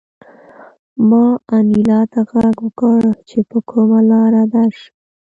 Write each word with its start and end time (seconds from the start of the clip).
ما 1.09 1.25
انیلا 1.55 2.01
ته 2.11 2.21
غږ 2.31 2.55
وکړ 2.65 2.99
چې 3.29 3.39
په 3.49 3.57
کومه 3.69 3.99
لاره 4.11 4.43
درشم 4.53 4.93